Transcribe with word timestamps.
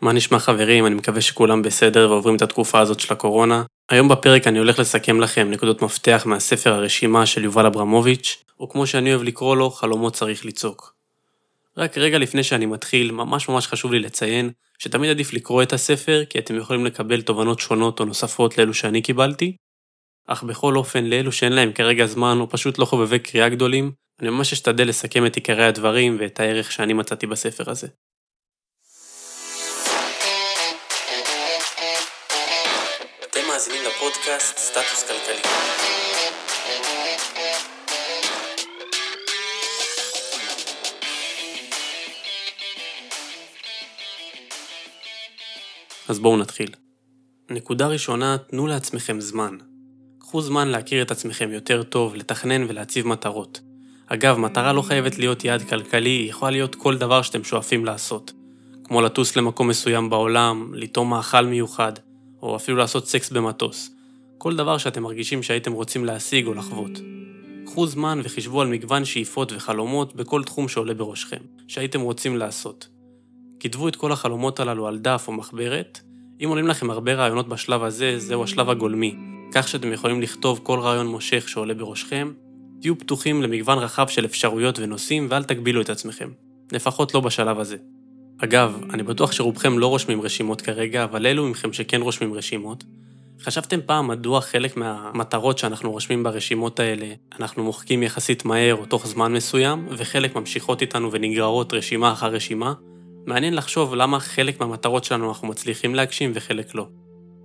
מה 0.00 0.12
נשמע 0.12 0.38
חברים? 0.38 0.86
אני 0.86 0.94
מקווה 0.94 1.20
שכולם 1.20 1.62
בסדר 1.62 2.10
ועוברים 2.10 2.36
את 2.36 2.42
התקופה 2.42 2.80
הזאת 2.80 3.00
של 3.00 3.12
הקורונה. 3.12 3.62
היום 3.88 4.08
בפרק 4.08 4.46
אני 4.46 4.58
הולך 4.58 4.78
לסכם 4.78 5.20
לכם 5.20 5.50
נקודות 5.50 5.82
מפתח 5.82 6.22
מהספר 6.26 6.72
הרשימה 6.72 7.26
של 7.26 7.44
יובל 7.44 7.66
אברמוביץ', 7.66 8.44
או 8.60 8.68
כמו 8.68 8.86
שאני 8.86 9.10
אוהב 9.10 9.22
לקרוא 9.22 9.56
לו, 9.56 9.70
חלומות 9.70 10.14
צריך 10.14 10.46
לצעוק. 10.46 10.94
רק 11.76 11.98
רגע 11.98 12.18
לפני 12.18 12.42
שאני 12.42 12.66
מתחיל, 12.66 13.10
ממש 13.12 13.48
ממש 13.48 13.66
חשוב 13.66 13.92
לי 13.92 13.98
לציין 13.98 14.50
שתמיד 14.78 15.10
עדיף 15.10 15.32
לקרוא 15.32 15.62
את 15.62 15.72
הספר, 15.72 16.22
כי 16.30 16.38
אתם 16.38 16.56
יכולים 16.56 16.86
לקבל 16.86 17.22
תובנות 17.22 17.60
שונות 17.60 18.00
או 18.00 18.04
נוספות 18.04 18.58
לאלו 18.58 18.74
שאני 18.74 19.02
קיבלתי. 19.02 19.56
אך 20.26 20.42
בכל 20.42 20.76
אופן, 20.76 21.04
לאלו 21.04 21.32
שאין 21.32 21.52
להם 21.52 21.72
כרגע 21.72 22.06
זמן 22.06 22.40
או 22.40 22.48
פשוט 22.48 22.78
לא 22.78 22.84
חובבי 22.84 23.18
קריאה 23.18 23.48
גדולים, 23.48 23.92
אני 24.20 24.30
ממש 24.30 24.52
אשתדל 24.52 24.88
לסכם 24.88 25.26
את 25.26 25.36
עיקרי 25.36 25.64
הדברים 25.64 26.16
ואת 26.20 26.40
הערך 26.40 26.72
שאני 26.72 26.92
מצאתי 26.92 27.26
בספר 27.26 27.70
הזה. 27.70 27.88
לפודקאסט 34.28 34.58
סטטוס 34.58 35.02
כלכלי. 35.02 35.42
אז 46.08 46.18
בואו 46.18 46.36
נתחיל. 46.36 46.70
נקודה 47.50 47.86
ראשונה, 47.86 48.36
תנו 48.50 48.66
לעצמכם 48.66 49.20
זמן. 49.20 49.56
קחו 50.18 50.42
זמן 50.42 50.68
להכיר 50.68 51.02
את 51.02 51.10
עצמכם 51.10 51.50
יותר 51.52 51.82
טוב, 51.82 52.14
לתכנן 52.14 52.64
ולהציב 52.68 53.06
מטרות. 53.06 53.60
אגב, 54.06 54.38
מטרה 54.38 54.72
לא 54.72 54.82
חייבת 54.82 55.18
להיות 55.18 55.44
יעד 55.44 55.62
כלכלי, 55.62 56.10
היא 56.10 56.30
יכולה 56.30 56.50
להיות 56.50 56.74
כל 56.74 56.98
דבר 56.98 57.22
שאתם 57.22 57.44
שואפים 57.44 57.84
לעשות. 57.84 58.32
כמו 58.84 59.00
לטוס 59.00 59.36
למקום 59.36 59.68
מסוים 59.68 60.10
בעולם, 60.10 60.72
לטעום 60.74 61.10
מאכל 61.10 61.46
מיוחד, 61.46 61.92
או 62.42 62.56
אפילו 62.56 62.76
לעשות 62.76 63.08
סקס 63.08 63.30
במטוס. 63.30 63.97
כל 64.38 64.56
דבר 64.56 64.78
שאתם 64.78 65.02
מרגישים 65.02 65.42
שהייתם 65.42 65.72
רוצים 65.72 66.04
להשיג 66.04 66.46
או 66.46 66.54
לחוות. 66.54 66.90
קחו 67.66 67.86
זמן 67.86 68.20
וחישבו 68.24 68.60
על 68.60 68.68
מגוון 68.68 69.04
שאיפות 69.04 69.52
וחלומות 69.52 70.16
בכל 70.16 70.44
תחום 70.44 70.68
שעולה 70.68 70.94
בראשכם, 70.94 71.40
שהייתם 71.68 72.00
רוצים 72.00 72.36
לעשות. 72.36 72.88
כתבו 73.60 73.88
את 73.88 73.96
כל 73.96 74.12
החלומות 74.12 74.60
הללו 74.60 74.86
על 74.86 74.98
דף 74.98 75.24
או 75.28 75.32
מחברת. 75.32 76.00
אם 76.44 76.48
עולים 76.48 76.68
לכם 76.68 76.90
הרבה 76.90 77.14
רעיונות 77.14 77.48
בשלב 77.48 77.82
הזה, 77.82 78.18
זהו 78.18 78.44
השלב 78.44 78.70
הגולמי, 78.70 79.16
כך 79.52 79.68
שאתם 79.68 79.92
יכולים 79.92 80.22
לכתוב 80.22 80.60
כל 80.62 80.80
רעיון 80.80 81.06
מושך 81.06 81.48
שעולה 81.48 81.74
בראשכם. 81.74 82.32
תהיו 82.80 82.98
פתוחים 82.98 83.42
למגוון 83.42 83.78
רחב 83.78 84.08
של 84.08 84.24
אפשרויות 84.24 84.78
ונושאים 84.78 85.26
ואל 85.30 85.44
תגבילו 85.44 85.80
את 85.80 85.90
עצמכם. 85.90 86.30
לפחות 86.72 87.14
לא 87.14 87.20
בשלב 87.20 87.58
הזה. 87.58 87.76
אגב, 88.38 88.80
אני 88.90 89.02
בטוח 89.02 89.32
שרובכם 89.32 89.78
לא 89.78 89.86
רושמים 89.86 90.22
רשימות 90.22 90.60
כרגע, 90.60 91.04
אבל 91.04 91.26
אלו 91.26 91.48
מכם 91.48 91.72
שכן 91.72 92.02
רושמים 92.02 92.34
רשימות. 92.34 92.84
חשבתם 93.42 93.80
פעם 93.86 94.08
מדוע 94.08 94.40
חלק 94.40 94.76
מהמטרות 94.76 95.58
שאנחנו 95.58 95.90
רושמים 95.90 96.22
ברשימות 96.22 96.80
האלה, 96.80 97.06
אנחנו 97.38 97.64
מוחקים 97.64 98.02
יחסית 98.02 98.44
מהר 98.44 98.74
או 98.74 98.86
תוך 98.86 99.06
זמן 99.06 99.32
מסוים, 99.32 99.86
וחלק 99.90 100.36
ממשיכות 100.36 100.82
איתנו 100.82 101.12
ונגררות 101.12 101.74
רשימה 101.74 102.12
אחר 102.12 102.26
רשימה? 102.26 102.72
מעניין 103.26 103.54
לחשוב 103.54 103.94
למה 103.94 104.20
חלק 104.20 104.60
מהמטרות 104.60 105.04
שלנו 105.04 105.28
אנחנו 105.28 105.48
מצליחים 105.48 105.94
להגשים 105.94 106.32
וחלק 106.34 106.74
לא. 106.74 106.86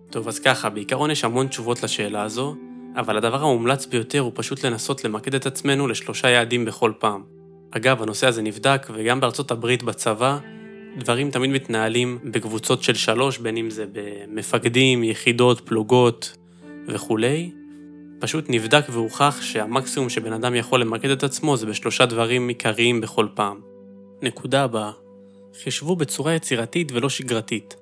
טוב, 0.10 0.28
אז 0.28 0.40
ככה, 0.40 0.70
בעיקרון 0.70 1.12
יש 1.12 1.24
המון 1.24 1.48
תשובות 1.48 1.84
לשאלה 1.84 2.24
הזו, 2.24 2.56
אבל 2.96 3.18
הדבר 3.18 3.42
המומלץ 3.42 3.86
ביותר 3.86 4.20
הוא 4.20 4.32
פשוט 4.36 4.66
לנסות 4.66 5.04
למקד 5.04 5.36
את 5.36 5.46
עצמנו 5.46 5.88
לשלושה 5.88 6.30
יעדים 6.30 6.66
בכל 6.66 6.92
פעם. 7.00 7.24
אגב, 7.72 8.02
הנושא 8.02 8.28
הזה 8.28 8.42
נבדק, 8.42 8.88
וגם 8.94 9.20
בארצות 9.20 9.52
הברית 9.52 9.84
בצבא, 9.84 10.40
דברים 10.98 11.32
תמיד 11.32 11.50
מתנהלים 11.50 12.20
בקבוצות 12.24 12.84
של 12.84 12.94
שלוש, 12.94 13.38
בין 13.38 13.58
אם 13.58 13.70
זה 13.70 13.86
במפקדים, 13.92 15.04
יחידות, 15.04 15.60
פלוגות 15.60 16.38
וכולי. 16.88 17.52
פשוט 18.20 18.46
נבדק 18.50 18.86
והוכח 18.90 19.42
שהמקסימום 19.42 20.10
שבן 20.10 20.34
אדם 20.34 20.56
יכול 20.56 20.82
למקד 20.82 21.10
את 21.10 21.24
עצמו 21.24 21.58
זה 21.58 21.66
בשלושה 21.66 22.06
דברים 22.06 22.48
עיקריים 22.48 23.02
בכל 23.02 23.28
פעם. 23.34 23.60
נקודה 24.22 24.64
הבאה, 24.64 24.92
חישבו 25.64 25.96
בצורה 25.96 26.34
יצירתית 26.34 26.92
ולא 26.92 27.10
שגרתית. 27.10 27.76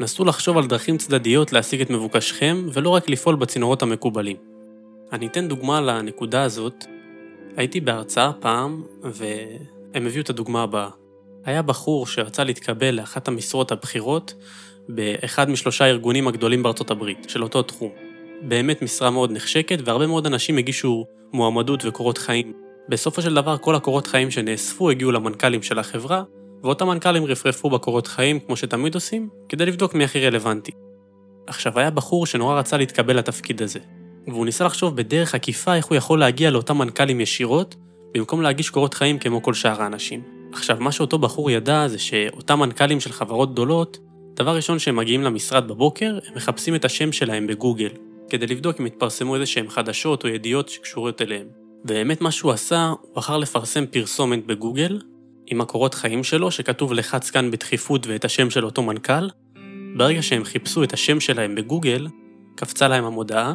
נסו 0.00 0.24
לחשוב 0.24 0.58
על 0.58 0.66
דרכים 0.66 0.98
צדדיות 0.98 1.52
להשיג 1.52 1.80
את 1.80 1.90
מבוקשכם, 1.90 2.66
ולא 2.72 2.88
רק 2.88 3.08
לפעול 3.08 3.36
בצינורות 3.36 3.82
המקובלים. 3.82 4.36
אני 5.12 5.26
אתן 5.26 5.48
דוגמה 5.48 5.80
לנקודה 5.80 6.42
הזאת. 6.42 6.84
הייתי 7.56 7.80
בהרצאה 7.80 8.32
פעם, 8.32 8.82
והם 9.02 10.06
הביאו 10.06 10.22
את 10.22 10.30
הדוגמה 10.30 10.62
הבאה. 10.62 10.90
היה 11.46 11.62
בחור 11.62 12.06
שרצה 12.06 12.44
להתקבל 12.44 12.94
לאחת 12.94 13.28
המשרות 13.28 13.72
הבכירות 13.72 14.34
באחד 14.88 15.50
משלושה 15.50 15.84
הארגונים 15.84 16.28
הגדולים 16.28 16.62
בארצות 16.62 16.90
הברית, 16.90 17.26
של 17.28 17.42
אותו 17.42 17.62
תחום. 17.62 17.90
באמת 18.42 18.82
משרה 18.82 19.10
מאוד 19.10 19.32
נחשקת, 19.32 19.78
והרבה 19.84 20.06
מאוד 20.06 20.26
אנשים 20.26 20.58
הגישו 20.58 21.06
מועמדות 21.32 21.84
וקורות 21.84 22.18
חיים. 22.18 22.52
בסופו 22.88 23.22
של 23.22 23.34
דבר, 23.34 23.58
כל 23.58 23.74
הקורות 23.74 24.06
חיים 24.06 24.30
שנאספו 24.30 24.90
הגיעו 24.90 25.12
למנכ"לים 25.12 25.62
של 25.62 25.78
החברה, 25.78 26.22
ואותם 26.62 26.86
מנכ"לים 26.86 27.24
רפרפו 27.24 27.70
בקורות 27.70 28.06
חיים, 28.06 28.40
כמו 28.40 28.56
שתמיד 28.56 28.94
עושים, 28.94 29.28
כדי 29.48 29.66
לבדוק 29.66 29.94
מי 29.94 30.04
הכי 30.04 30.26
רלוונטי. 30.26 30.72
עכשיו, 31.46 31.78
היה 31.78 31.90
בחור 31.90 32.26
שנורא 32.26 32.58
רצה 32.58 32.76
להתקבל 32.76 33.16
לתפקיד 33.16 33.62
הזה, 33.62 33.78
והוא 34.26 34.44
ניסה 34.44 34.64
לחשוב 34.64 34.96
בדרך 34.96 35.34
עקיפה 35.34 35.74
איך 35.74 35.86
הוא 35.86 35.96
יכול 35.96 36.20
להגיע 36.20 36.50
לאותם 36.50 36.78
מנכ"לים 36.78 37.20
ישירות, 37.20 37.76
במקום 38.14 38.42
להגיש 38.42 38.70
קורות 38.70 38.94
חיים 38.94 39.18
כמו 39.18 39.42
כל 39.42 39.54
שאר 39.54 39.82
האנשים. 39.82 40.35
עכשיו, 40.52 40.76
מה 40.80 40.92
שאותו 40.92 41.18
בחור 41.18 41.50
ידע 41.50 41.88
זה 41.88 41.98
שאותם 41.98 42.58
מנכ"לים 42.58 43.00
של 43.00 43.12
חברות 43.12 43.52
גדולות, 43.52 43.98
דבר 44.34 44.56
ראשון 44.56 44.78
שהם 44.78 44.96
מגיעים 44.96 45.22
למשרד 45.22 45.68
בבוקר, 45.68 46.18
הם 46.28 46.34
מחפשים 46.36 46.74
את 46.74 46.84
השם 46.84 47.12
שלהם 47.12 47.46
בגוגל, 47.46 47.88
כדי 48.30 48.46
לבדוק 48.46 48.80
אם 48.80 48.86
התפרסמו 48.86 49.34
איזה 49.34 49.46
שהם 49.46 49.68
חדשות 49.68 50.24
או 50.24 50.28
ידיעות 50.28 50.68
שקשורות 50.68 51.22
אליהם. 51.22 51.46
ובאמת 51.84 52.20
מה 52.20 52.30
שהוא 52.30 52.52
עשה, 52.52 52.92
הוא 53.00 53.14
בחר 53.14 53.36
לפרסם 53.36 53.86
פרסומת 53.86 54.46
בגוגל, 54.46 55.00
עם 55.46 55.60
הקורות 55.60 55.94
חיים 55.94 56.24
שלו, 56.24 56.50
שכתוב 56.50 56.92
לחץ 56.92 57.30
כאן 57.30 57.50
בדחיפות 57.50 58.06
ואת 58.06 58.24
השם 58.24 58.50
של 58.50 58.64
אותו 58.64 58.82
מנכ"ל. 58.82 59.28
ברגע 59.96 60.22
שהם 60.22 60.44
חיפשו 60.44 60.82
את 60.82 60.92
השם 60.92 61.20
שלהם 61.20 61.54
בגוגל, 61.54 62.06
קפצה 62.54 62.88
להם 62.88 63.04
המודעה, 63.04 63.54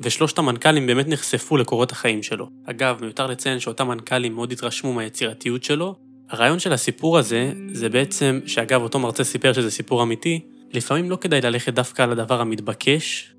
ושלושת 0.00 0.38
המנכ"לים 0.38 0.86
באמת 0.86 1.08
נחשפו 1.08 1.56
לקורות 1.56 1.92
החיים 1.92 2.22
שלו. 2.22 2.48
אגב, 2.66 2.98
מיותר 3.00 3.26
לציין 3.26 3.60
שאותם 3.60 3.88
מנכ"לים 3.88 4.34
מאוד 4.34 4.52
התרשמו 4.52 4.92
מהיצירתיות 4.92 5.64
שלו. 5.64 5.94
הרעיון 6.30 6.58
של 6.58 6.72
הסיפור 6.72 7.18
הזה, 7.18 7.52
זה 7.72 7.88
בעצם, 7.88 8.40
שאגב, 8.46 8.82
אותו 8.82 8.98
מרצה 8.98 9.24
סיפר 9.24 9.52
שזה 9.52 9.70
סיפור 9.70 10.02
אמיתי, 10.02 10.40
לפעמים 10.72 11.10
לא 11.10 11.16
כדאי 11.16 11.40
ללכת 11.40 11.74
דווקא 11.74 12.02
על 12.02 12.12
הדבר 12.12 12.40
המתבקש, 12.40 13.34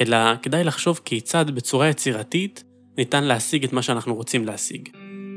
אלא 0.00 0.16
כדאי 0.42 0.64
לחשוב 0.64 1.00
כיצד 1.04 1.50
בצורה 1.50 1.88
יצירתית 1.88 2.64
ניתן 2.98 3.24
להשיג 3.24 3.64
את 3.64 3.72
מה 3.72 3.82
שאנחנו 3.82 4.14
רוצים 4.14 4.44
להשיג. 4.44 4.88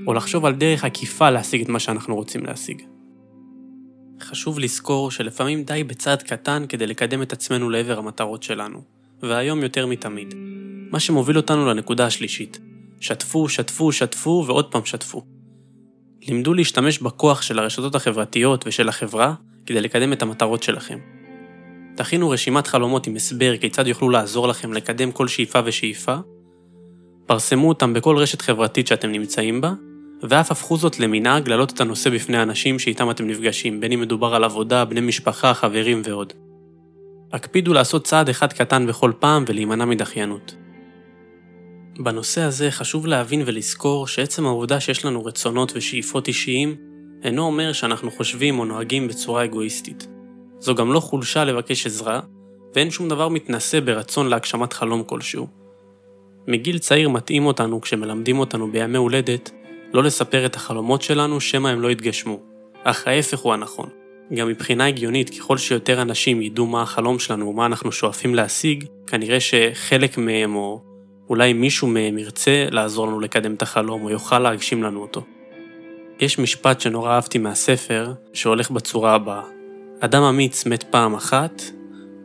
או 0.08 0.14
לחשוב 0.14 0.46
על 0.46 0.56
דרך 0.56 0.84
עקיפה 0.84 1.30
להשיג 1.30 1.62
את 1.62 1.70
מה 1.70 1.80
שאנחנו 1.80 2.16
רוצים 2.16 2.46
להשיג. 2.46 2.82
חשוב 4.22 4.60
לזכור 4.60 5.12
שלפעמים 5.12 5.64
די 5.64 5.84
בצעד 5.84 6.22
קטן 6.22 6.66
כדי 6.70 6.88
לקדם 6.88 7.22
את 7.22 7.34
עצמנו 7.34 7.70
לעבר 7.70 7.98
המטרות 7.98 8.44
שלנו, 8.44 8.82
והיום 9.22 9.64
יותר 9.64 9.86
מתמיד. 9.86 10.34
מה 10.92 11.00
שמוביל 11.00 11.38
אותנו 11.38 11.66
לנקודה 11.66 12.06
השלישית, 12.06 12.60
שתפו, 13.00 13.50
שתפו, 13.50 13.92
שתפו 13.92 14.44
ועוד 14.48 14.72
פעם 14.72 14.86
שתפו. 14.86 15.24
לימדו 16.28 16.54
להשתמש 16.54 17.00
בכוח 17.00 17.42
של 17.42 17.60
הרשתות 17.60 17.96
החברתיות 17.96 18.68
ושל 18.68 18.90
החברה 18.90 19.34
כדי 19.66 19.82
לקדם 19.82 20.14
את 20.14 20.22
המטרות 20.22 20.64
שלכם. 20.64 21.00
תכינו 21.96 22.30
רשימת 22.30 22.68
חלומות 22.68 23.08
עם 23.08 23.16
הסבר 23.16 23.58
כיצד 23.58 23.88
יוכלו 23.88 24.10
לעזור 24.10 24.48
לכם 24.48 24.74
לקדם 24.74 25.12
כל 25.12 25.28
שאיפה 25.28 25.60
ושאיפה, 25.66 26.16
פרסמו 27.26 27.70
אותם 27.70 27.94
בכל 27.94 28.18
רשת 28.18 28.42
חברתית 28.42 28.88
שאתם 28.88 29.12
נמצאים 29.12 29.62
בה, 29.62 29.74
ואף 30.24 30.52
הפכו 30.52 30.78
זאת 30.78 31.00
למנהג 31.00 31.48
להעלות 31.48 31.74
את 31.74 31.82
הנושא 31.82 32.10
בפני 32.10 32.38
האנשים 32.38 32.80
שאיתם 32.80 33.12
אתם 33.12 33.28
נפגשים, 33.28 33.80
בין 33.80 33.92
אם 33.92 34.02
מדובר 34.02 34.36
על 34.36 34.44
עבודה, 34.44 34.86
בני 34.86 35.02
משפחה, 35.02 35.54
חברים 35.54 36.02
ועוד. 36.06 36.34
הקפידו 37.34 37.74
לעשות 37.74 38.04
צעד 38.04 38.30
אחד 38.30 38.54
קטן 38.54 38.88
בכל 38.88 39.12
פעם 39.20 39.44
ולהימנע 39.48 39.86
מדחיינות. 39.86 40.56
בנושא 42.00 42.42
הזה 42.42 42.72
חשוב 42.72 43.08
להבין 43.08 43.44
ולזכור 43.46 44.08
שעצם 44.08 44.46
העובדה 44.46 44.80
שיש 44.80 45.06
לנו 45.06 45.26
רצונות 45.26 45.72
ושאיפות 45.76 46.28
אישיים, 46.28 46.76
אינו 47.24 47.44
אומר 47.44 47.74
שאנחנו 47.74 48.12
חושבים 48.12 48.60
או 48.60 48.66
נוהגים 48.66 49.08
בצורה 49.08 49.44
אגואיסטית. 49.44 50.08
זו 50.60 50.76
גם 50.76 50.94
לא 50.94 51.00
חולשה 51.00 51.44
לבקש 51.44 51.86
עזרה, 51.86 52.20
ואין 52.76 52.92
שום 52.92 53.10
דבר 53.10 53.30
מתנשא 53.30 53.80
ברצון 53.80 54.28
להגשמת 54.28 54.74
חלום 54.74 55.04
כלשהו. 55.04 55.48
מגיל 56.48 56.78
צעיר 56.78 57.10
מתאים 57.10 57.46
אותנו 57.46 57.82
כשמלמדים 57.82 58.40
אותנו 58.40 58.72
בימי 58.72 58.98
הולדת 58.98 59.52
לא 59.94 60.04
לספר 60.04 60.46
את 60.46 60.56
החלומות 60.56 61.02
שלנו 61.02 61.42
שמא 61.42 61.68
הם 61.68 61.82
לא 61.82 61.92
יתגשמו, 61.92 62.40
אך 62.84 63.08
ההפך 63.08 63.40
הוא 63.40 63.54
הנכון. 63.54 63.90
גם 64.34 64.48
מבחינה 64.48 64.88
הגיונית, 64.88 65.30
ככל 65.30 65.58
שיותר 65.58 66.02
אנשים 66.02 66.42
ידעו 66.42 66.66
מה 66.66 66.82
החלום 66.82 67.20
שלנו 67.20 67.48
ומה 67.48 67.66
אנחנו 67.66 67.92
שואפים 67.92 68.36
להשיג, 68.36 68.86
כנראה 69.08 69.40
שחלק 69.40 70.18
מהם 70.18 70.56
או 70.56 70.82
אולי 71.30 71.54
מישהו 71.54 71.88
מהם 71.88 72.18
ירצה 72.18 72.68
לעזור 72.72 73.08
לנו 73.08 73.20
לקדם 73.20 73.54
את 73.54 73.62
החלום 73.62 74.04
או 74.04 74.10
יוכל 74.10 74.40
להגשים 74.40 74.84
לנו 74.84 75.02
אותו. 75.02 75.22
יש 76.20 76.40
משפט 76.40 76.82
שנורא 76.82 77.12
אהבתי 77.12 77.38
מהספר, 77.38 78.14
שהולך 78.34 78.72
בצורה 78.72 79.16
הבאה: 79.16 79.42
אדם 80.00 80.24
אמיץ 80.24 80.66
מת 80.66 80.84
פעם 80.84 81.14
אחת, 81.16 81.64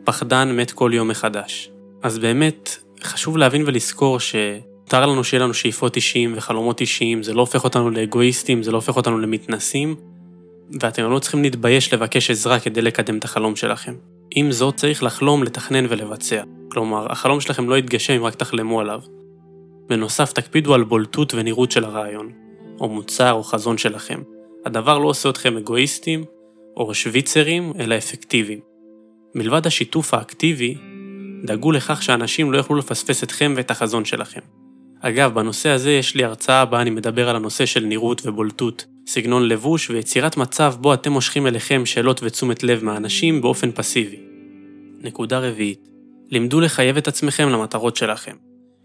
פחדן 0.03 0.51
מת 0.55 0.71
כל 0.71 0.91
יום 0.93 1.07
מחדש. 1.07 1.71
אז 2.03 2.19
באמת, 2.19 2.77
חשוב 3.03 3.37
להבין 3.37 3.63
ולזכור 3.65 4.19
שמותר 4.19 5.05
לנו 5.05 5.23
שיהיה 5.23 5.43
לנו 5.43 5.53
שאיפות 5.53 5.95
אישיים 5.95 6.33
וחלומות 6.35 6.81
אישיים, 6.81 7.23
זה 7.23 7.33
לא 7.33 7.41
הופך 7.41 7.63
אותנו 7.63 7.89
לאגואיסטים, 7.89 8.63
זה 8.63 8.71
לא 8.71 8.77
הופך 8.77 8.95
אותנו 8.95 9.19
למתנסים, 9.19 9.95
ואתם 10.81 11.11
לא 11.11 11.19
צריכים 11.19 11.43
להתבייש 11.43 11.93
לבקש 11.93 12.31
עזרה 12.31 12.59
כדי 12.59 12.81
לקדם 12.81 13.17
את 13.17 13.23
החלום 13.23 13.55
שלכם. 13.55 13.93
עם 14.35 14.51
זאת, 14.51 14.75
צריך 14.75 15.03
לחלום, 15.03 15.43
לתכנן 15.43 15.85
ולבצע. 15.89 16.43
כלומר, 16.71 17.11
החלום 17.11 17.41
שלכם 17.41 17.69
לא 17.69 17.77
יתגשם 17.77 18.13
אם 18.13 18.23
רק 18.23 18.35
תחלמו 18.35 18.79
עליו. 18.79 18.99
בנוסף, 19.89 20.33
תקפידו 20.33 20.73
על 20.73 20.83
בולטות 20.83 21.33
ונראות 21.33 21.71
של 21.71 21.83
הרעיון, 21.83 22.31
או 22.79 22.89
מוצר 22.89 23.31
או 23.31 23.43
חזון 23.43 23.77
שלכם. 23.77 24.21
הדבר 24.65 24.97
לא 24.97 25.07
עושה 25.07 25.29
אתכם 25.29 25.57
אגואיסטים 25.57 26.25
או 26.77 26.93
שוויצרים, 26.93 27.73
אלא 27.79 27.97
אפקטיביים. 27.97 28.59
מלבד 29.35 29.67
השיתוף 29.67 30.13
האקטיבי, 30.13 30.75
דאגו 31.43 31.71
לכך 31.71 32.03
שאנשים 32.03 32.51
לא 32.51 32.57
יוכלו 32.57 32.75
לפספס 32.75 33.23
אתכם 33.23 33.53
ואת 33.57 33.71
החזון 33.71 34.05
שלכם. 34.05 34.39
אגב, 34.99 35.33
בנושא 35.33 35.69
הזה 35.69 35.91
יש 35.91 36.15
לי 36.15 36.23
הרצאה 36.23 36.65
בה 36.65 36.81
אני 36.81 36.89
מדבר 36.89 37.29
על 37.29 37.35
הנושא 37.35 37.65
של 37.65 37.85
נראות 37.85 38.21
ובולטות, 38.25 38.85
סגנון 39.07 39.47
לבוש 39.47 39.89
ויצירת 39.89 40.37
מצב 40.37 40.75
בו 40.79 40.93
אתם 40.93 41.11
מושכים 41.11 41.47
אליכם 41.47 41.85
שאלות 41.85 42.23
ותשומת 42.23 42.63
לב 42.63 42.83
מהאנשים 42.83 43.41
באופן 43.41 43.71
פסיבי. 43.71 44.19
נקודה 45.01 45.39
רביעית, 45.39 45.89
לימדו 46.29 46.59
לחייב 46.59 46.97
את 46.97 47.07
עצמכם 47.07 47.49
למטרות 47.49 47.95
שלכם. 47.95 48.35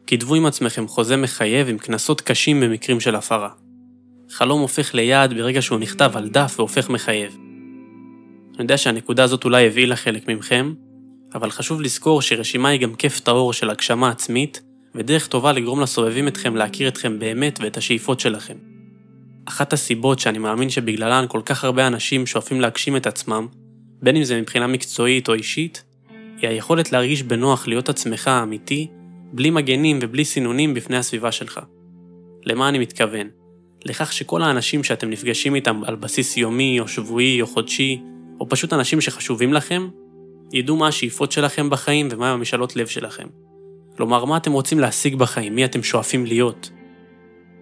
כתבו 0.07 0.35
עם 0.35 0.47
עצמכם 0.47 0.89
חוזה 0.89 1.17
מחייב 1.17 1.69
עם 1.69 1.79
קנסות 1.79 2.21
קשים 2.21 2.61
במקרים 2.61 3.01
של 3.01 3.15
הפרה. 3.15 3.51
חלום 4.31 4.61
הופך 4.61 4.95
ליעד 4.95 5.35
ברגע 5.35 5.63
שהוא 5.63 5.79
נכתב 5.79 6.11
על 6.15 6.29
דף 6.29 6.55
והופך 6.57 6.91
מחייב. 6.91 7.37
אני 8.55 8.63
יודע 8.63 8.77
שהנקודה 8.77 9.25
הזאת 9.25 9.45
אולי 9.45 9.67
הבהילה 9.67 9.97
חלק 9.97 10.29
מכם, 10.29 10.75
אבל 11.35 11.51
חשוב 11.51 11.81
לזכור 11.81 12.23
שרשימה 12.23 12.69
היא 12.69 12.81
גם 12.81 12.95
כיף 12.95 13.21
טהור 13.21 13.53
של 13.53 13.71
הגשמה 13.71 14.11
עצמית, 14.11 14.63
ודרך 14.95 15.27
טובה 15.27 15.53
לגרום 15.53 15.81
לסובבים 15.81 16.29
אתכם 16.29 16.57
להכיר 16.57 16.89
אתכם 16.89 17.19
באמת 17.19 17.59
ואת 17.63 17.77
השאיפות 17.77 18.21
שלכם. 18.21 18.68
אחת 19.49 19.73
הסיבות 19.73 20.19
שאני 20.19 20.39
מאמין 20.39 20.71
שבגללן 20.71 21.25
כל 21.29 21.41
כך 21.45 21.65
הרבה 21.65 21.87
אנשים 21.87 22.27
שואפים 22.27 22.61
להגשים 22.61 22.97
את 22.97 23.07
עצמם, 23.07 23.47
בין 24.03 24.17
אם 24.17 24.25
זה 24.25 24.41
מבחינה 24.41 24.67
מקצועית 24.67 25.29
או 25.29 25.35
אישית, 25.35 25.85
היא 26.41 26.49
היכולת 26.51 26.93
להרגיש 26.93 27.23
בנוח 27.23 27.69
להיות 27.69 27.89
עצמך 27.89 28.29
האמיתי, 28.29 28.89
בלי 29.33 29.51
מגנים 29.51 29.99
ובלי 30.03 30.25
סינונים 30.25 30.75
בפני 30.75 30.97
הסביבה 30.97 31.33
שלך. 31.33 31.61
למה 32.45 32.69
אני 32.69 32.79
מתכוון? 32.79 33.29
לכך 33.85 34.13
שכל 34.13 34.43
האנשים 34.43 34.85
שאתם 34.85 35.11
נפגשים 35.11 35.55
איתם 35.55 35.81
על 35.85 35.97
בסיס 35.97 36.37
יומי 36.37 36.81
או 36.81 36.89
שבועי 36.89 37.43
או 37.43 37.47
חודשי, 37.47 38.03
או 38.41 38.49
פשוט 38.49 38.73
אנשים 38.73 39.01
שחשובים 39.01 39.53
לכם, 39.53 39.89
ידעו 40.53 40.77
מה 40.77 40.89
השאיפות 40.89 41.33
שלכם 41.33 41.71
בחיים 41.71 42.09
ומה 42.11 42.33
המשאלות 42.33 42.77
לב 42.77 42.87
שלכם. 42.87 43.27
כלומר, 43.97 44.25
מה 44.25 44.37
אתם 44.37 44.53
רוצים 44.53 44.79
להשיג 44.79 45.17
בחיים, 45.17 45.55
מי 45.55 45.65
אתם 45.65 45.83
שואפים 45.83 46.27
להיות. 46.27 46.71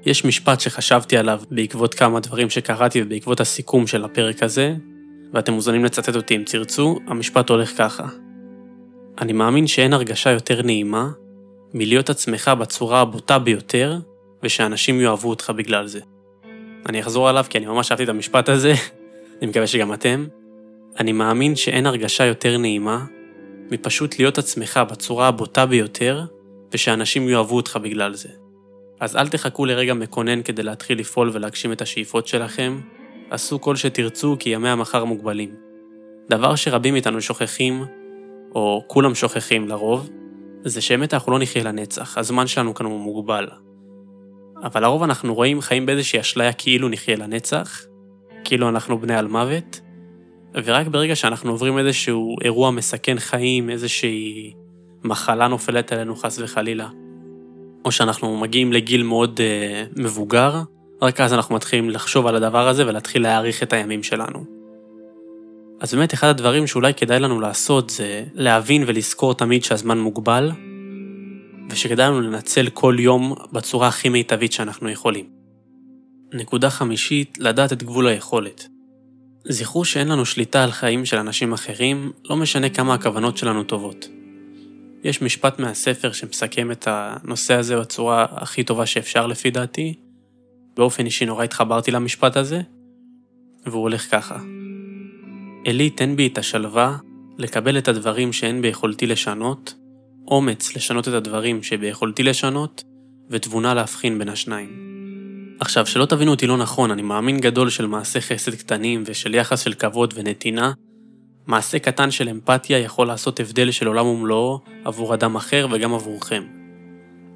יש 0.06 0.25
משפט 0.25 0.61
שחשבתי 0.61 1.17
עליו 1.17 1.41
בעקבות 1.50 1.94
כמה 1.94 2.20
דברים 2.20 2.50
שקראתי 2.50 3.03
ובעקבות 3.03 3.41
הסיכום 3.41 3.87
של 3.87 4.05
הפרק 4.05 4.43
הזה, 4.43 4.75
ואתם 5.32 5.53
מוזמנים 5.53 5.85
לצטט 5.85 6.17
אותי 6.17 6.37
אם 6.37 6.43
תרצו, 6.47 6.99
המשפט 7.06 7.50
הולך 7.50 7.79
ככה: 7.79 8.06
אני 9.20 9.32
מאמין 9.32 9.67
שאין 9.67 9.93
הרגשה 9.93 10.31
יותר 10.31 10.62
נעימה 10.62 11.11
מלהיות 11.75 12.11
עצמך 12.11 12.50
בצורה 12.61 13.00
הבוטה 13.00 13.38
ביותר, 13.38 13.99
ושאנשים 14.43 15.00
יאהבו 15.00 15.29
אותך 15.29 15.53
בגלל 15.56 15.87
זה. 15.87 16.00
אני 16.88 17.00
אחזור 17.00 17.29
עליו 17.29 17.44
כי 17.50 17.58
אני 17.58 17.67
ממש 17.67 17.91
אהבתי 17.91 18.05
את 18.05 18.08
המשפט 18.08 18.49
הזה, 18.49 18.75
אני 19.43 19.50
מקווה 19.50 19.67
שגם 19.67 19.93
אתם. 19.93 20.26
אני 20.99 21.12
מאמין 21.12 21.56
שאין 21.56 21.87
הרגשה 21.87 22.25
יותר 22.25 22.58
נעימה 22.58 23.05
מפשוט 23.70 24.19
להיות 24.19 24.38
עצמך 24.38 24.81
בצורה 24.91 25.29
הבוטה 25.29 25.67
ביותר, 25.67 26.25
ושאנשים 26.73 27.29
יאהבו 27.29 27.56
אותך 27.56 27.79
בגלל 27.82 28.14
זה. 28.14 28.45
אז 29.00 29.16
אל 29.16 29.28
תחכו 29.28 29.64
לרגע 29.64 29.94
מקונן 29.94 30.43
כדי 30.43 30.62
להתחיל 30.62 30.98
לפעול 30.98 31.31
ולהגשים 31.32 31.72
את 31.72 31.82
השאיפות 31.82 32.26
שלכם, 32.26 32.81
עשו 33.31 33.60
כל 33.60 33.76
שתרצו 33.76 34.37
כי 34.38 34.50
ימי 34.50 34.69
המחר 34.69 35.04
מוגבלים. 35.04 35.54
דבר 36.31 36.54
שרבים 36.54 36.93
מאיתנו 36.94 37.20
שוכחים, 37.20 37.84
או 38.54 38.84
כולם 38.87 39.14
שוכחים 39.14 39.69
לרוב, 39.69 40.10
זה 40.64 40.81
שאמת 40.81 41.14
אנחנו 41.14 41.32
לא 41.32 41.38
נחיה 41.38 41.64
לנצח, 41.64 42.19
הזמן 42.19 42.46
שלנו 42.46 42.75
כאן 42.75 42.87
הוא 42.87 43.00
מוגבל. 43.00 43.46
אבל 44.62 44.82
לרוב 44.82 45.02
אנחנו 45.02 45.34
רואים 45.34 45.60
חיים 45.60 45.87
באיזושהי 45.87 46.20
אשליה 46.20 46.52
כאילו 46.52 46.88
נחיה 46.88 47.16
לנצח, 47.16 47.81
כאילו 48.44 48.69
אנחנו 48.69 48.98
בני 48.98 49.14
על 49.14 49.28
מוות, 49.28 49.81
ורק 50.64 50.87
ברגע 50.87 51.16
שאנחנו 51.16 51.50
עוברים 51.50 51.78
איזשהו 51.78 52.37
אירוע 52.44 52.70
מסכן 52.70 53.19
חיים, 53.19 53.70
איזושהי 53.70 54.52
מחלה 55.04 55.48
נופלת 55.48 55.93
עלינו 55.93 56.16
חס 56.16 56.38
וחלילה, 56.38 56.88
או 57.86 57.92
שאנחנו 57.92 58.36
מגיעים 58.36 58.72
לגיל 58.72 59.02
מאוד 59.02 59.40
uh, 59.40 60.00
מבוגר, 60.02 60.62
רק 61.02 61.20
אז 61.20 61.32
אנחנו 61.32 61.54
מתחילים 61.54 61.90
לחשוב 61.90 62.26
על 62.26 62.36
הדבר 62.36 62.68
הזה 62.68 62.86
ולהתחיל 62.86 63.22
להעריך 63.22 63.62
את 63.62 63.72
הימים 63.72 64.02
שלנו. 64.02 64.44
אז 65.80 65.94
באמת 65.94 66.14
אחד 66.14 66.28
הדברים 66.28 66.66
שאולי 66.66 66.94
כדאי 66.94 67.20
לנו 67.20 67.40
לעשות 67.40 67.90
זה 67.90 68.24
להבין 68.34 68.84
ולזכור 68.86 69.34
תמיד 69.34 69.64
שהזמן 69.64 69.98
מוגבל, 69.98 70.50
ושכדאי 71.70 72.06
לנו 72.06 72.20
לנצל 72.20 72.68
כל 72.68 72.96
יום 72.98 73.34
בצורה 73.52 73.88
הכי 73.88 74.08
מיטבית 74.08 74.52
שאנחנו 74.52 74.90
יכולים. 74.90 75.26
נקודה 76.32 76.70
חמישית, 76.70 77.38
לדעת 77.40 77.72
את 77.72 77.82
גבול 77.82 78.06
היכולת. 78.06 78.68
זכרו 79.48 79.84
שאין 79.84 80.08
לנו 80.08 80.26
שליטה 80.26 80.64
על 80.64 80.70
חיים 80.70 81.04
של 81.04 81.16
אנשים 81.16 81.52
אחרים, 81.52 82.12
לא 82.24 82.36
משנה 82.36 82.68
כמה 82.68 82.94
הכוונות 82.94 83.36
שלנו 83.36 83.62
טובות. 83.62 84.08
יש 85.06 85.23
משפט 85.23 85.58
מהספר 85.58 86.12
שמסכם 86.12 86.73
את 86.73 86.88
הנושא 86.91 87.55
הזה 87.55 87.81
בצורה 87.81 88.26
הכי 88.31 88.64
טובה 88.64 88.87
שאפשר 88.87 89.26
לפי 89.26 89.50
דעתי. 89.50 89.94
באופן 90.76 91.06
אישי 91.06 91.26
נורא 91.26 91.44
התחברתי 91.44 91.91
למשפט 91.91 92.37
הזה, 92.37 92.61
והוא 93.67 93.82
הולך 93.82 94.11
ככה: 94.11 94.38
אלי, 95.67 95.91
תן 95.91 96.17
בי 96.17 96.26
את 96.26 96.38
השלווה 96.38 96.97
לקבל 97.38 97.79
את 97.79 97.88
הדברים 97.88 98.32
שאין 98.32 98.62
ביכולתי 98.62 99.06
לשנות, 99.06 99.75
אומץ 100.29 100.76
לשנות 100.76 101.08
את 101.08 101.12
הדברים 101.12 101.62
שביכולתי 101.62 102.23
לשנות, 102.23 102.85
ותבונה 103.31 103.75
להבחין 103.75 104.19
בין 104.19 104.29
השניים. 104.29 104.87
עכשיו, 105.61 105.87
שלא 105.87 106.05
תבינו 106.05 106.31
אותי 106.31 106.47
לא 106.47 106.56
נכון, 106.56 106.91
אני 106.91 107.03
מאמין 107.03 107.41
גדול 107.41 107.70
של 107.70 107.87
מעשי 107.87 108.20
חסד 108.20 108.55
קטנים 108.55 109.03
ושל 109.06 109.35
יחס 109.35 109.61
של 109.61 109.75
כבוד 109.75 110.14
ונתינה. 110.17 110.73
מעשה 111.46 111.78
קטן 111.78 112.10
של 112.10 112.28
אמפתיה 112.28 112.78
יכול 112.78 113.06
לעשות 113.06 113.40
הבדל 113.40 113.70
של 113.70 113.86
עולם 113.86 114.06
ומלואו 114.06 114.60
עבור 114.84 115.15
אדם 115.15 115.36
אחר 115.36 115.67
וגם 115.72 115.94
עבורכם. 115.94 116.43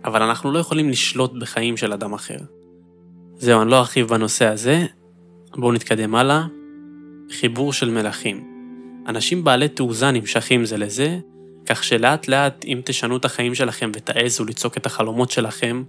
אבל 0.05 0.23
אנחנו 0.23 0.53
לא 0.53 0.59
יכולים 0.59 0.91
לשלוט 0.91 1.33
בחיים 1.41 1.77
של 1.77 1.93
אדם 1.93 2.13
אחר. 2.13 2.39
זהו, 3.35 3.63
אני 3.63 3.71
לא 3.71 3.79
ארחיב 3.79 4.09
בנושא 4.09 4.47
הזה, 4.47 4.87
בואו 5.57 5.73
נתקדם 5.73 6.15
הלאה. 6.15 6.47
חיבור 7.31 7.73
של 7.73 7.91
מלכים. 7.91 8.45
אנשים 9.07 9.45
בעלי 9.45 9.69
תעוזה 9.69 10.11
נמשכים 10.11 10.65
זה 10.65 10.77
לזה, 10.77 11.19
כך 11.67 11.85
שלאט 11.85 12.29
לאט 12.29 12.65
אם 12.65 12.81
תשנו 12.85 13.17
את 13.17 13.25
החיים 13.25 13.55
שלכם 13.55 13.91
ותעזו 13.95 14.45
לצעוק 14.45 14.77
את 14.77 14.87
החלומות 14.87 15.31
שלכם, 15.31 15.83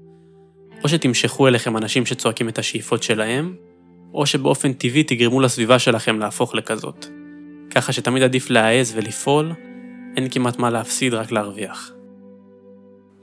או 0.83 0.89
שתמשכו 0.89 1.47
אליכם 1.47 1.77
אנשים 1.77 2.05
שצועקים 2.05 2.49
את 2.49 2.59
השאיפות 2.59 3.03
שלהם, 3.03 3.55
או 4.13 4.25
שבאופן 4.25 4.73
טבעי 4.73 5.03
תגרמו 5.03 5.41
לסביבה 5.41 5.79
שלכם 5.79 6.19
להפוך 6.19 6.55
לכזאת. 6.55 7.20
ככה 7.75 7.93
שתמיד 7.93 8.23
עדיף 8.23 8.49
להעז 8.49 8.93
ולפעול, 8.95 9.51
אין 10.17 10.29
כמעט 10.29 10.59
מה 10.59 10.69
להפסיד, 10.69 11.13
רק 11.13 11.31
להרוויח. 11.31 11.91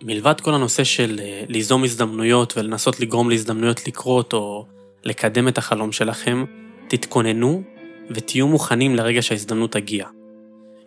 מלבד 0.02 0.40
כל 0.40 0.55
הנושא 0.55 0.85
של 0.85 1.21
אה, 1.23 1.45
ליזום 1.49 1.85
הזדמנויות 1.85 2.57
ולנסות 2.57 3.00
לגרום 3.00 3.31
להזדמנויות 3.31 3.87
לקרות 3.87 4.33
או 4.33 4.67
לקדם 5.05 5.49
את 5.49 5.59
החלום 5.59 5.93
שלכם, 5.93 6.45
תתכוננו 6.88 7.62
ותהיו 8.11 8.49
מוכנים 8.49 8.97
לרגע 8.97 9.23
שההזדמנות 9.23 9.73
תגיע. 9.73 10.07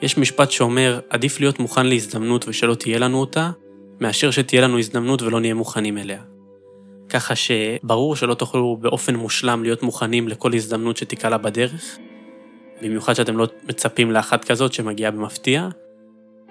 יש 0.01 0.17
משפט 0.17 0.51
שאומר, 0.51 0.99
עדיף 1.09 1.39
להיות 1.39 1.59
מוכן 1.59 1.85
להזדמנות 1.85 2.45
ושלא 2.47 2.75
תהיה 2.75 2.99
לנו 2.99 3.19
אותה, 3.19 3.51
מאשר 3.99 4.31
שתהיה 4.31 4.61
לנו 4.61 4.79
הזדמנות 4.79 5.21
ולא 5.21 5.39
נהיה 5.39 5.53
מוכנים 5.53 5.97
אליה. 5.97 6.21
ככה 7.09 7.33
שברור 7.35 8.15
שלא 8.15 8.33
תוכלו 8.33 8.77
באופן 8.81 9.15
מושלם 9.15 9.63
להיות 9.63 9.83
מוכנים 9.83 10.27
לכל 10.27 10.53
הזדמנות 10.53 10.97
שתיקלע 10.97 11.37
בדרך, 11.37 11.97
במיוחד 12.81 13.13
שאתם 13.13 13.37
לא 13.37 13.47
מצפים 13.63 14.11
לאחת 14.11 14.45
כזאת 14.45 14.73
שמגיעה 14.73 15.11
במפתיע, 15.11 15.69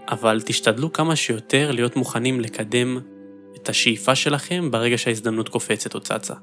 אבל 0.09 0.41
תשתדלו 0.45 0.93
כמה 0.93 1.17
שיותר 1.17 1.71
להיות 1.71 1.97
מוכנים 1.97 2.41
לקדם 2.41 2.99
את 3.57 3.69
השאיפה 3.69 4.15
שלכם 4.15 4.71
ברגע 4.71 4.99
שההזדמנות 4.99 5.49
קופצת 5.49 5.95
או 5.95 6.01
צצה. 6.01 6.35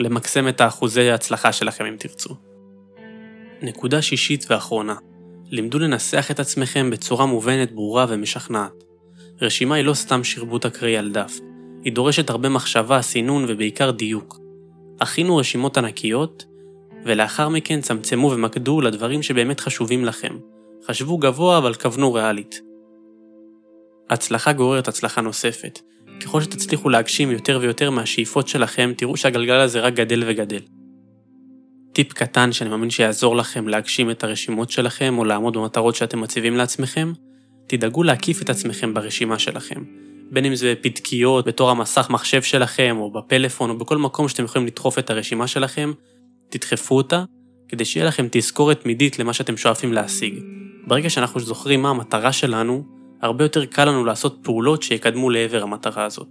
למקסם 0.00 0.48
את 0.48 0.60
האחוזי 0.60 1.10
ההצלחה 1.10 1.52
שלכם 1.52 1.84
אם 1.84 1.96
תרצו. 1.98 2.34
נקודה 3.62 4.02
שישית 4.02 4.46
ואחרונה, 4.50 4.94
לימדו 5.50 5.78
לנסח 5.78 6.30
את 6.30 6.40
עצמכם 6.40 6.90
בצורה 6.90 7.26
מובנת, 7.26 7.72
ברורה 7.72 8.06
ומשכנעת. 8.08 8.84
רשימה 9.42 9.74
היא 9.74 9.84
לא 9.84 9.94
סתם 9.94 10.24
שרבוט 10.24 10.66
אקראי 10.66 10.96
על 10.96 11.10
דף, 11.10 11.38
היא 11.84 11.92
דורשת 11.92 12.30
הרבה 12.30 12.48
מחשבה, 12.48 13.02
סינון 13.02 13.44
ובעיקר 13.48 13.90
דיוק. 13.90 14.38
הכינו 15.00 15.36
רשימות 15.36 15.78
ענקיות, 15.78 16.44
ולאחר 17.04 17.48
מכן 17.48 17.80
צמצמו 17.80 18.30
ומקדו 18.30 18.80
לדברים 18.80 19.22
שבאמת 19.22 19.60
חשובים 19.60 20.04
לכם. 20.04 20.38
חשבו 20.86 21.18
גבוה 21.18 21.58
אבל 21.58 21.74
כוונו 21.74 22.12
ריאלית. 22.12 22.60
הצלחה 24.10 24.52
גוררת 24.52 24.88
הצלחה 24.88 25.20
נוספת. 25.20 25.80
ככל 26.20 26.40
שתצליחו 26.40 26.88
להגשים 26.88 27.30
יותר 27.30 27.58
ויותר 27.62 27.90
מהשאיפות 27.90 28.48
שלכם, 28.48 28.92
תראו 28.96 29.16
שהגלגל 29.16 29.60
הזה 29.60 29.80
רק 29.80 29.94
גדל 29.94 30.22
וגדל. 30.26 30.60
טיפ 31.92 32.12
קטן 32.12 32.52
שאני 32.52 32.70
מאמין 32.70 32.90
שיעזור 32.90 33.36
לכם 33.36 33.68
להגשים 33.68 34.10
את 34.10 34.24
הרשימות 34.24 34.70
שלכם 34.70 35.18
או 35.18 35.24
לעמוד 35.24 35.56
במטרות 35.56 35.94
שאתם 35.94 36.20
מציבים 36.20 36.56
לעצמכם, 36.56 37.12
תדאגו 37.66 38.02
להקיף 38.02 38.42
את 38.42 38.50
עצמכם 38.50 38.94
ברשימה 38.94 39.38
שלכם. 39.38 39.82
בין 40.30 40.44
אם 40.44 40.54
זה 40.54 40.74
פתקיות 40.80 41.46
בתור 41.46 41.70
המסך 41.70 42.06
מחשב 42.10 42.42
שלכם, 42.42 42.96
או 42.98 43.10
בפלאפון, 43.10 43.70
או 43.70 43.78
בכל 43.78 43.98
מקום 43.98 44.28
שאתם 44.28 44.44
יכולים 44.44 44.66
לדחוף 44.66 44.98
את 44.98 45.10
הרשימה 45.10 45.46
שלכם, 45.46 45.92
תדחפו 46.58 46.96
אותה, 46.96 47.24
כדי 47.68 47.84
שיהיה 47.84 48.06
לכם 48.06 48.26
תזכורת 48.30 48.80
תמידית 48.80 49.18
למה 49.18 49.32
שאתם 49.32 49.56
שואפים 49.56 49.92
להשיג. 49.92 50.34
ברגע 50.86 51.10
שאנחנו 51.10 51.40
זוכרים 51.40 51.82
מה 51.82 51.90
המטרה 51.90 52.32
שלנו, 52.32 52.84
הרבה 53.22 53.44
יותר 53.44 53.64
קל 53.64 53.84
לנו 53.84 54.04
לעשות 54.04 54.38
פעולות 54.42 54.82
שיקדמו 54.82 55.30
לעבר 55.30 55.62
המטרה 55.62 56.04
הזאת. 56.04 56.28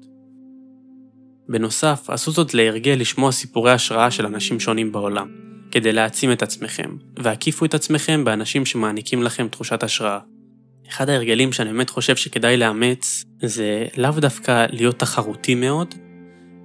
בנוסף, 1.50 2.10
עשו 2.10 2.32
זאת 2.32 2.54
להרגל 2.54 2.96
לשמוע 3.00 3.32
סיפורי 3.32 3.72
השראה 3.72 4.12
של 4.12 4.26
אנשים 4.26 4.60
שונים 4.60 4.92
בעולם, 4.92 5.28
כדי 5.72 5.94
להעצים 5.94 6.32
את 6.32 6.42
עצמכם, 6.42 6.98
והקיפו 7.20 7.66
את 7.66 7.74
עצמכם 7.74 8.24
באנשים 8.24 8.66
שמעניקים 8.66 9.24
לכם 9.24 9.48
תחושת 9.48 9.84
השראה. 9.84 10.20
אחד 10.90 11.10
ההרגלים 11.10 11.54
שאני 11.54 11.70
באמת 11.70 11.90
חושב 11.90 12.16
שכדאי 12.16 12.58
לאמץ, 12.58 13.24
זה 13.42 13.86
לאו 13.98 14.12
דווקא 14.12 14.66
להיות 14.70 15.00
תחרותי 15.00 15.56
מאוד, 15.56 15.96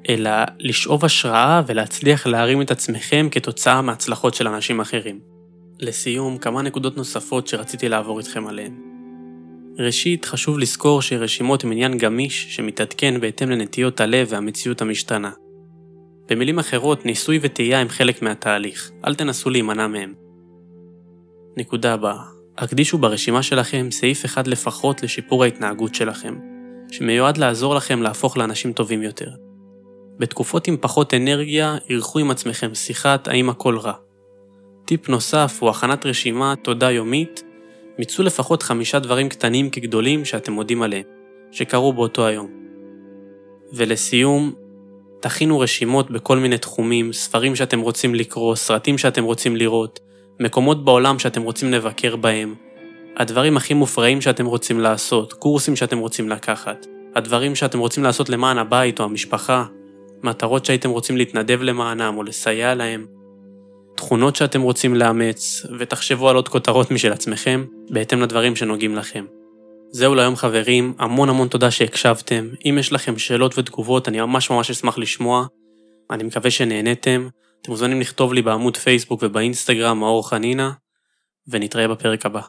אלא 0.09 0.31
לשאוב 0.59 1.05
השראה 1.05 1.63
ולהצליח 1.67 2.27
להרים 2.27 2.63
את 2.63 2.71
עצמכם 2.71 3.29
כתוצאה 3.31 3.83
מהצלחות 3.83 4.35
של 4.35 4.49
אנשים 4.49 4.81
אחרים. 4.81 5.21
לסיום, 5.81 6.39
כמה 6.39 6.63
נקודות 6.63 6.97
נוספות 6.97 7.49
שרציתי 7.49 7.89
לעבור 7.89 8.19
איתכם 8.19 8.47
עליהן. 8.47 8.75
ראשית, 9.79 10.25
חשוב 10.25 10.59
לזכור 10.59 11.03
שרשימות 11.03 11.65
הן 11.65 11.73
עניין 11.73 11.99
גמיש 11.99 12.57
שמתעדכן 12.57 13.21
בהתאם 13.21 13.51
לנטיות 13.51 14.01
הלב 14.01 14.27
והמציאות 14.31 14.83
המשתנה. 14.83 15.31
במילים 16.29 16.59
אחרות, 16.59 17.07
ניסוי 17.07 17.39
וטעייה 17.43 17.81
הם 17.81 17.89
חלק 17.89 18.23
מהתהליך, 18.23 18.91
אל 19.07 19.15
תנסו 19.15 19.51
להימנע 19.51 19.87
מהם. 19.87 20.15
נקודה 21.57 21.95
הבאה, 21.95 22.23
הקדישו 22.59 22.99
ברשימה 22.99 23.43
שלכם 23.43 23.91
סעיף 23.91 24.25
אחד 24.25 24.47
לפחות 24.47 25.03
לשיפור 25.03 25.45
ההתנהגות 25.45 25.95
שלכם, 25.95 26.39
שמיועד 26.93 27.37
לעזור 27.37 27.75
לכם 27.75 28.03
להפוך 28.03 28.37
לאנשים 28.37 28.73
טובים 28.73 29.03
יותר. 29.03 29.48
בתקופות 30.19 30.69
עם 30.69 30.77
פחות 30.81 31.15
אנרגיה, 31.15 31.77
אירחו 31.91 32.19
עם 32.19 32.31
עצמכם 32.31 32.75
שיחת 32.75 33.29
האם 33.29 33.51
הכל 33.51 33.79
רע. 33.79 33.93
טיפ 34.85 35.09
נוסף 35.09 35.57
הוא 35.61 35.71
הכנת 35.71 36.07
רשימה 36.07 36.55
תודה 36.63 36.91
יומית, 36.91 37.43
מיצו 37.99 38.23
לפחות 38.23 38.63
חמישה 38.63 38.99
דברים 38.99 39.29
קטנים 39.29 39.71
כגדולים 39.71 40.25
שאתם 40.25 40.53
מודים 40.53 40.83
עליהם, 40.83 41.03
שקרו 41.51 41.93
באותו 41.93 42.27
היום. 42.27 42.51
ולסיום, 43.73 44.53
תכינו 45.21 45.61
רשימות 45.61 46.11
בכל 46.11 46.39
מיני 46.39 46.59
תחומים, 46.59 47.13
ספרים 47.13 47.57
שאתם 47.57 47.81
רוצים 47.81 48.15
לקרוא, 48.15 48.55
סרטים 48.55 48.99
שאתם 48.99 49.25
רוצים 49.25 49.57
לראות, 49.57 50.01
מקומות 50.41 50.85
בעולם 50.85 51.19
שאתם 51.19 51.43
רוצים 51.43 51.73
לבקר 51.73 52.17
בהם, 52.17 52.55
הדברים 53.17 53.57
הכי 53.57 53.75
מופרעים 53.75 54.21
שאתם 54.21 54.47
רוצים 54.47 54.81
לעשות, 54.81 55.33
קורסים 55.33 55.77
שאתם 55.77 55.99
רוצים 55.99 56.29
לקחת, 56.29 56.87
הדברים 57.15 57.55
שאתם 57.55 57.79
רוצים 57.79 58.05
לעשות 58.05 58.29
למען 58.29 58.59
הבית 58.59 59.01
או 59.01 59.05
המשפחה, 59.05 59.65
מטרות 60.23 60.65
שהייתם 60.65 60.91
רוצים 60.91 61.17
להתנדב 61.17 61.63
למענם 61.63 62.15
או 62.17 62.23
לסייע 62.23 62.75
להם, 62.75 63.07
תכונות 63.97 64.37
שאתם 64.37 64.63
רוצים 64.63 64.95
לאמץ, 64.95 65.67
ותחשבו 65.79 66.29
על 66.29 66.37
עוד 66.37 66.49
כותרות 66.49 66.91
משל 66.91 67.13
עצמכם, 67.13 67.65
בהתאם 67.91 68.23
לדברים 68.23 68.57
שנוגעים 68.57 68.97
לכם. 68.97 69.25
זהו 69.91 70.15
להיום 70.15 70.37
חברים, 70.37 70.95
המון 70.99 71.29
המון 71.29 71.49
תודה 71.49 71.71
שהקשבתם. 71.71 72.49
אם 72.65 72.77
יש 72.81 72.93
לכם 72.93 73.19
שאלות 73.19 73.59
ותגובות, 73.59 74.09
אני 74.09 74.21
ממש 74.21 74.51
ממש 74.51 74.71
אשמח 74.71 74.99
לשמוע. 74.99 75.47
אני 76.11 76.25
מקווה 76.25 76.51
שנהניתם. 76.51 77.29
אתם 77.61 77.71
מוזמנים 77.71 78.01
לכתוב 78.01 78.35
לי 78.35 78.43
בעמוד 78.43 78.77
פייסבוק 78.77 79.23
ובאינסטגרם 79.23 79.99
מאור 79.99 80.29
חנינה, 80.29 80.73
ונתראה 81.49 81.89
בפרק 81.89 82.27
הבא. 82.27 82.41